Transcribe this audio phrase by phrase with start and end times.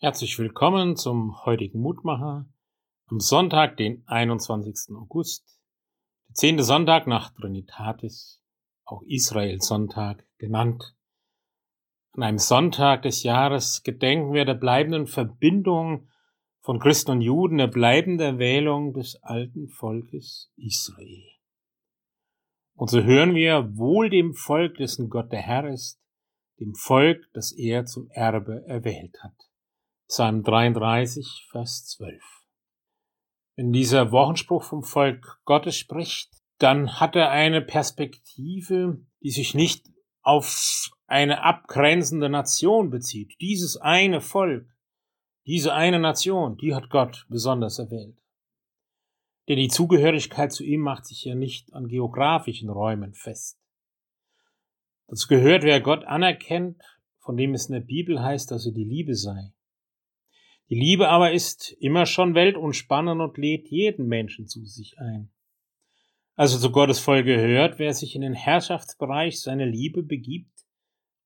[0.00, 2.46] Herzlich willkommen zum heutigen Mutmacher
[3.08, 4.94] am Sonntag, den 21.
[4.94, 5.58] August,
[6.28, 8.40] der zehnte Sonntag nach Trinitatis,
[8.84, 10.94] auch Israel Sonntag genannt.
[12.12, 16.08] An einem Sonntag des Jahres gedenken wir der bleibenden Verbindung
[16.60, 21.24] von Christen und Juden, der bleibenden Erwählung des alten Volkes Israel.
[22.76, 26.00] Und so hören wir wohl dem Volk, dessen Gott der Herr ist,
[26.60, 29.47] dem Volk, das er zum Erbe erwählt hat.
[30.08, 32.22] Psalm 33, Vers 12.
[33.56, 39.86] Wenn dieser Wochenspruch vom Volk Gottes spricht, dann hat er eine Perspektive, die sich nicht
[40.22, 43.34] auf eine abgrenzende Nation bezieht.
[43.42, 44.66] Dieses eine Volk,
[45.44, 48.16] diese eine Nation, die hat Gott besonders erwählt.
[49.46, 53.60] Denn die Zugehörigkeit zu ihm macht sich ja nicht an geografischen Räumen fest.
[55.06, 56.82] Dazu gehört, wer Gott anerkennt,
[57.18, 59.52] von dem es in der Bibel heißt, dass er die Liebe sei.
[60.70, 65.30] Die Liebe aber ist immer schon weltumspannend und lädt jeden Menschen zu sich ein.
[66.34, 70.66] Also zu Gottes Folge gehört, wer sich in den Herrschaftsbereich seiner Liebe begibt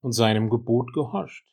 [0.00, 1.44] und seinem Gebot gehorcht.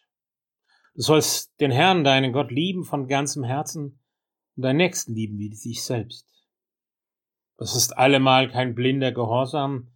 [0.93, 3.99] Du sollst den Herrn, deinen Gott, lieben von ganzem Herzen
[4.55, 6.27] und deinen Nächsten lieben wie sich selbst.
[7.57, 9.91] Das ist allemal kein blinder Gehorsam,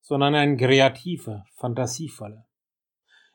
[0.00, 2.46] sondern ein kreativer, fantasievoller.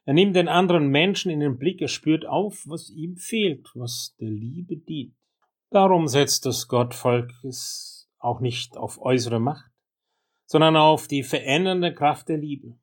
[0.10, 4.16] Er nimmt den anderen Menschen in den Blick, er spürt auf, was ihm fehlt, was
[4.20, 5.14] der Liebe dient.
[5.70, 9.70] Darum setzt das Gottvolkes auch nicht auf äußere Macht,
[10.48, 12.76] sondern auf die verändernde Kraft der Liebe.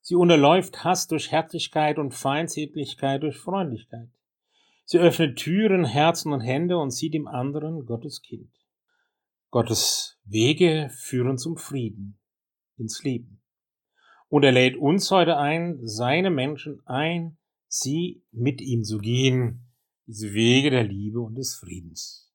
[0.00, 4.08] Sie unterläuft Hass durch Herzlichkeit und Feindseligkeit durch Freundlichkeit.
[4.86, 8.50] Sie öffnet Türen, Herzen und Hände und sieht im anderen Gottes Kind.
[9.50, 12.18] Gottes Wege führen zum Frieden,
[12.78, 13.41] ins Leben.
[14.32, 17.36] Und er lädt uns heute ein, seine Menschen ein,
[17.68, 19.70] sie mit ihm zu gehen,
[20.06, 22.32] diese Wege der Liebe und des Friedens.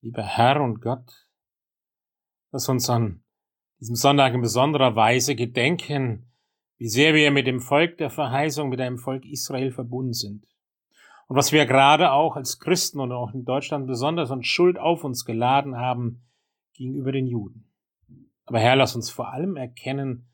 [0.00, 1.26] Lieber Herr und Gott,
[2.52, 3.24] lass uns an
[3.80, 6.30] diesem Sonntag in besonderer Weise gedenken,
[6.78, 10.46] wie sehr wir mit dem Volk der Verheißung, mit dem Volk Israel verbunden sind.
[11.26, 15.02] Und was wir gerade auch als Christen und auch in Deutschland besonders an Schuld auf
[15.02, 16.22] uns geladen haben
[16.74, 17.72] gegenüber den Juden.
[18.44, 20.28] Aber Herr, lass uns vor allem erkennen,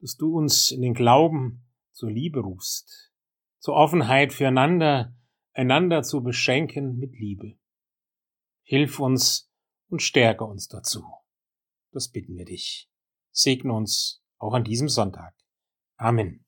[0.00, 3.12] dass du uns in den Glauben zur Liebe rufst,
[3.58, 5.16] zur Offenheit füreinander,
[5.52, 7.58] einander zu beschenken mit Liebe.
[8.62, 9.50] Hilf uns
[9.88, 11.04] und stärke uns dazu.
[11.92, 12.90] Das bitten wir dich.
[13.32, 15.34] Segne uns auch an diesem Sonntag.
[15.96, 16.44] Amen.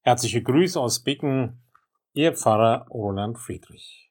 [0.00, 1.62] Herzliche Grüße aus Bicken,
[2.12, 4.04] Ihr Pfarrer Roland Friedrich.